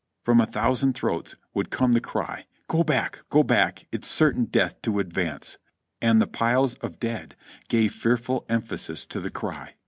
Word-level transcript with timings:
From 0.23 0.41
a 0.41 0.47
thousand 0.47 0.93
throats 0.93 1.35
would 1.53 1.69
come 1.69 1.91
the 1.93 2.01
cry, 2.01 2.47
"Go 2.67 2.83
back, 2.83 3.19
go 3.29 3.43
back! 3.43 3.85
It's 3.91 4.07
certain 4.07 4.45
death 4.45 4.81
to 4.81 4.97
advance!" 4.97 5.59
and 6.01 6.19
the 6.19 6.25
piles 6.25 6.73
of 6.81 6.99
dead 6.99 7.35
gave 7.69 7.93
fearful 7.93 8.43
emphasis 8.49 9.05
to 9.05 9.19
the 9.19 9.29
cry. 9.29 9.75